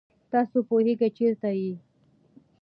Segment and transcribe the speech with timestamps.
[0.31, 1.73] تاسو پوهېږئ چېرته یئ؟